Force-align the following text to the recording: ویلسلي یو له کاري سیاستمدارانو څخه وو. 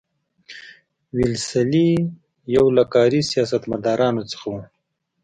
ویلسلي 1.15 1.89
یو 2.55 2.65
له 2.77 2.83
کاري 2.93 3.21
سیاستمدارانو 3.31 4.21
څخه 4.31 4.45
وو. 4.53 4.61